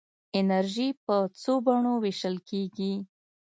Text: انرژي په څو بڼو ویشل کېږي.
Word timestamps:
انرژي 0.39 0.89
په 1.05 1.15
څو 1.41 1.53
بڼو 1.65 1.93
ویشل 2.03 2.35
کېږي. 2.49 2.93